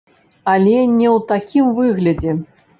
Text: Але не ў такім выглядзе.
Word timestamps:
Але 0.53 0.79
не 0.95 1.11
ў 1.17 1.19
такім 1.35 1.71
выглядзе. 1.81 2.39